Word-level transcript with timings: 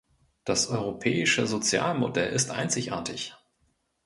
Das 0.45 0.65
europäische 0.67 1.45
Sozialmodell 1.45 2.33
ist 2.33 2.49
einzigartig. 2.49 3.35